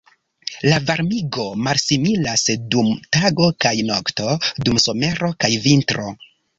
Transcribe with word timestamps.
La 0.69 0.77
varmigo 0.87 1.45
malsimilas 1.67 2.47
dum 2.73 2.91
tago 3.19 3.53
kaj 3.67 3.77
nokto, 3.93 4.35
dum 4.67 4.85
somero 4.89 5.35
kaj 5.45 5.57
vintro. 5.71 6.13